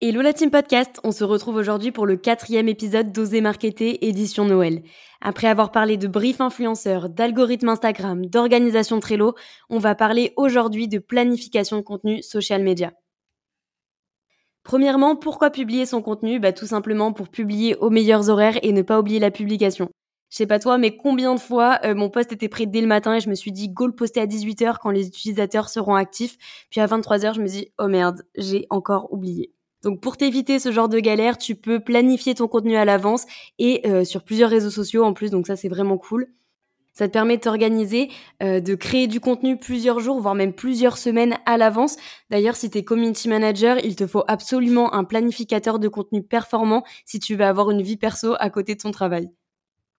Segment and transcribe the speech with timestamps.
[0.00, 4.44] Hello la team podcast, on se retrouve aujourd'hui pour le quatrième épisode d'Oser Marketer édition
[4.44, 4.84] Noël.
[5.20, 9.34] Après avoir parlé de brief influenceur, d'algorithme Instagram, d'organisation Trello,
[9.70, 12.92] on va parler aujourd'hui de planification de contenu social media.
[14.62, 16.38] Premièrement, pourquoi publier son contenu?
[16.38, 19.88] Bah tout simplement pour publier aux meilleurs horaires et ne pas oublier la publication.
[20.30, 22.86] Je sais pas toi, mais combien de fois euh, mon poste était prêt dès le
[22.86, 25.96] matin et je me suis dit go le poster à 18h quand les utilisateurs seront
[25.96, 26.36] actifs.
[26.70, 29.57] Puis à 23h, je me dis oh merde, j'ai encore oublié.
[29.82, 33.26] Donc pour t'éviter ce genre de galère, tu peux planifier ton contenu à l'avance
[33.58, 36.28] et euh, sur plusieurs réseaux sociaux en plus, donc ça c'est vraiment cool.
[36.98, 38.08] Ça te permet de t'organiser,
[38.42, 41.96] euh, de créer du contenu plusieurs jours, voire même plusieurs semaines à l'avance.
[42.28, 46.82] D'ailleurs, si tu es community manager, il te faut absolument un planificateur de contenu performant
[47.06, 49.30] si tu veux avoir une vie perso à côté de ton travail.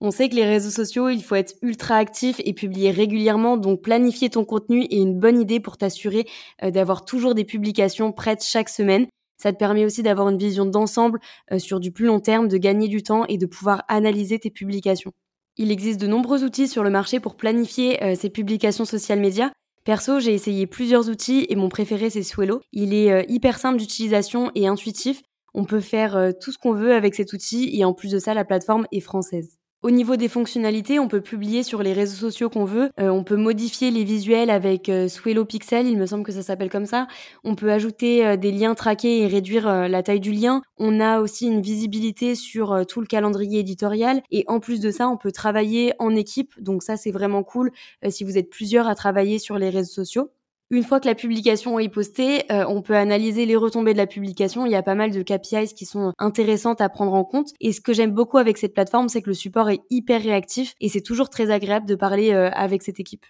[0.00, 3.82] On sait que les réseaux sociaux, il faut être ultra actif et publier régulièrement, donc
[3.82, 6.26] planifier ton contenu est une bonne idée pour t'assurer
[6.62, 9.06] euh, d'avoir toujours des publications prêtes chaque semaine.
[9.36, 11.20] Ça te permet aussi d'avoir une vision d'ensemble
[11.52, 14.50] euh, sur du plus long terme, de gagner du temps et de pouvoir analyser tes
[14.50, 15.12] publications.
[15.56, 19.50] Il existe de nombreux outils sur le marché pour planifier euh, ces publications social médias.
[19.84, 22.60] Perso, j'ai essayé plusieurs outils et mon préféré c'est Swello.
[22.72, 25.22] Il est euh, hyper simple d'utilisation et intuitif.
[25.54, 28.34] On peut faire tout ce qu'on veut avec cet outil et en plus de ça,
[28.34, 29.56] la plateforme est française.
[29.86, 32.90] Au niveau des fonctionnalités, on peut publier sur les réseaux sociaux qu'on veut.
[32.98, 36.42] Euh, on peut modifier les visuels avec euh, Swello Pixel, il me semble que ça
[36.42, 37.06] s'appelle comme ça.
[37.44, 40.60] On peut ajouter euh, des liens traqués et réduire la taille du lien.
[40.76, 44.22] On a aussi une visibilité sur tout le calendrier éditorial.
[44.32, 46.60] Et en plus de ça, on peut travailler en équipe.
[46.60, 47.70] Donc ça, c'est vraiment cool
[48.08, 50.32] si vous êtes plusieurs à travailler sur les réseaux sociaux.
[50.70, 54.08] Une fois que la publication est postée, euh, on peut analyser les retombées de la
[54.08, 54.66] publication.
[54.66, 57.50] Il y a pas mal de KPIs qui sont intéressantes à prendre en compte.
[57.60, 60.74] Et ce que j'aime beaucoup avec cette plateforme, c'est que le support est hyper réactif
[60.80, 63.26] et c'est toujours très agréable de parler euh, avec cette équipe.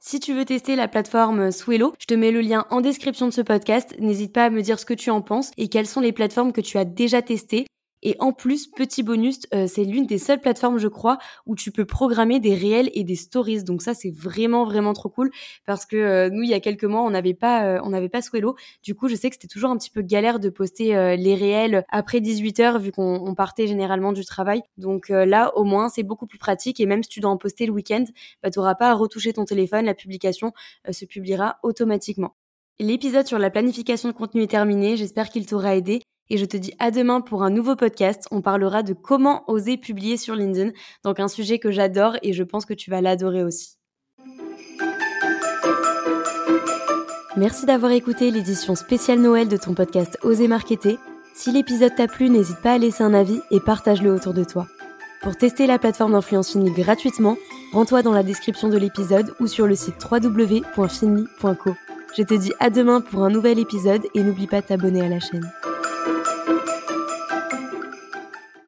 [0.00, 3.32] Si tu veux tester la plateforme Swello, je te mets le lien en description de
[3.32, 3.94] ce podcast.
[3.98, 6.52] N'hésite pas à me dire ce que tu en penses et quelles sont les plateformes
[6.52, 7.66] que tu as déjà testées
[8.02, 11.72] et en plus, petit bonus, euh, c'est l'une des seules plateformes, je crois, où tu
[11.72, 13.64] peux programmer des réels et des stories.
[13.64, 15.30] Donc ça, c'est vraiment vraiment trop cool
[15.66, 18.08] parce que euh, nous, il y a quelques mois, on n'avait pas euh, on n'avait
[18.08, 18.56] pas Swello.
[18.82, 21.84] Du coup, je sais que c'était toujours un petit peu galère de poster les réels
[21.90, 24.62] après 18 heures vu qu'on partait généralement du travail.
[24.76, 27.66] Donc là, au moins, c'est beaucoup plus pratique et même si tu dois en poster
[27.66, 28.04] le week-end,
[28.42, 29.84] bah, tu n'auras pas à retoucher ton téléphone.
[29.84, 30.52] La publication
[30.90, 32.36] se publiera automatiquement.
[32.80, 34.96] L'épisode sur la planification de contenu est terminé.
[34.96, 38.26] J'espère qu'il t'aura aidé et je te dis à demain pour un nouveau podcast.
[38.30, 40.72] On parlera de comment oser publier sur LinkedIn,
[41.04, 43.78] donc un sujet que j'adore et je pense que tu vas l'adorer aussi.
[47.36, 50.98] Merci d'avoir écouté l'édition spéciale Noël de ton podcast Oser Marketer.
[51.34, 54.66] Si l'épisode t'a plu, n'hésite pas à laisser un avis et partage-le autour de toi.
[55.22, 57.36] Pour tester la plateforme d'influence Finly gratuitement,
[57.72, 61.70] rends-toi dans la description de l'épisode ou sur le site www.finly.co.
[62.16, 65.08] Je te dis à demain pour un nouvel épisode et n'oublie pas de t'abonner à
[65.08, 65.48] la chaîne.